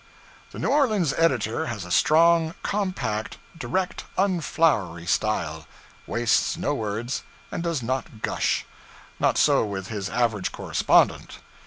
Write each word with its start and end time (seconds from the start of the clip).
The 0.49 0.57
New 0.57 0.69
Orleans 0.69 1.13
editor 1.13 1.67
has 1.67 1.85
a 1.85 1.91
strong, 1.91 2.55
compact, 2.63 3.37
direct, 3.55 4.03
unflowery 4.17 5.07
style; 5.07 5.67
wastes 6.07 6.57
no 6.57 6.73
words, 6.73 7.21
and 7.51 7.61
does 7.61 7.83
not 7.83 8.23
gush. 8.23 8.65
Not 9.19 9.37
so 9.37 9.63
with 9.63 9.89
his 9.89 10.09
average 10.09 10.51
correspondent. 10.51 11.37